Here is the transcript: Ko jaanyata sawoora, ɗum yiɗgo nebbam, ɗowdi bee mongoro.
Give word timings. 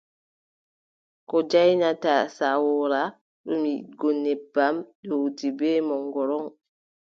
Ko 1.29 1.37
jaanyata 1.51 2.13
sawoora, 2.37 3.01
ɗum 3.47 3.61
yiɗgo 3.73 4.07
nebbam, 4.23 4.75
ɗowdi 5.07 5.47
bee 5.59 5.79
mongoro. 5.87 6.39